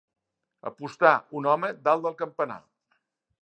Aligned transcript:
Apostà 0.69 1.11
un 1.41 1.49
home 1.51 1.69
dalt 1.89 2.07
del 2.09 2.17
campanar. 2.23 2.59